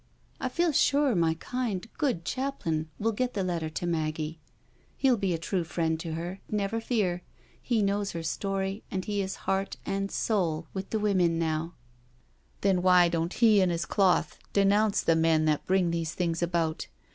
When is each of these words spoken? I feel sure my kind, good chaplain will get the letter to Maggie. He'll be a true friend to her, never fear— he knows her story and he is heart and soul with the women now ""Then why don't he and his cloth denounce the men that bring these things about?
I 0.39 0.49
feel 0.49 0.71
sure 0.71 1.13
my 1.13 1.35
kind, 1.35 1.87
good 1.99 2.25
chaplain 2.25 2.89
will 2.97 3.11
get 3.11 3.35
the 3.35 3.43
letter 3.43 3.69
to 3.69 3.85
Maggie. 3.85 4.39
He'll 4.97 5.15
be 5.15 5.31
a 5.31 5.37
true 5.37 5.63
friend 5.63 5.99
to 5.99 6.13
her, 6.13 6.39
never 6.49 6.81
fear— 6.81 7.21
he 7.61 7.83
knows 7.83 8.13
her 8.13 8.23
story 8.23 8.83
and 8.89 9.05
he 9.05 9.21
is 9.21 9.35
heart 9.45 9.77
and 9.85 10.09
soul 10.09 10.65
with 10.73 10.89
the 10.89 10.97
women 10.97 11.37
now 11.37 11.75
""Then 12.61 12.81
why 12.81 13.09
don't 13.09 13.33
he 13.33 13.61
and 13.61 13.71
his 13.71 13.85
cloth 13.85 14.39
denounce 14.53 15.03
the 15.03 15.15
men 15.15 15.45
that 15.45 15.67
bring 15.67 15.91
these 15.91 16.15
things 16.15 16.41
about? 16.41 16.87